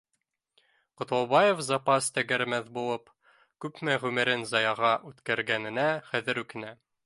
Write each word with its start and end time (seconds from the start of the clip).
Ҡотлобаев 1.01 1.59
запас 1.67 2.07
тәгәрмәс 2.15 2.71
булып 2.79 3.13
күпме 3.67 4.01
ғүмерен 4.07 4.49
заяға 4.55 4.93
үткәргәненә 5.13 5.89
хәҙер 6.13 6.45
үкенә 6.47 6.77